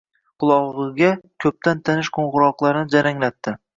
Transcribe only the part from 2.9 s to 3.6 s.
jaranglatdi.